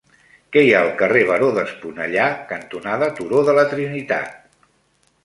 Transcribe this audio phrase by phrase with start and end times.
[0.55, 4.33] Què hi ha al carrer Baró d'Esponellà cantonada Turó de la Trinitat?